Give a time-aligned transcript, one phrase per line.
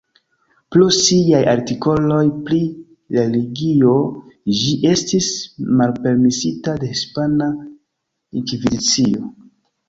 [0.75, 2.61] Pro siaj artikoloj pri
[3.17, 3.91] religio
[4.63, 5.29] ĝi estis
[5.83, 7.51] malpermesita de Hispana
[8.43, 9.31] Inkvizicio.